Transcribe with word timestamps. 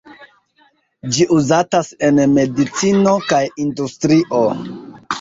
Ĝi 1.17 1.27
uzatas 1.35 1.91
en 2.09 2.19
medicino 2.39 3.17
kaj 3.31 3.45
industrio. 3.69 4.47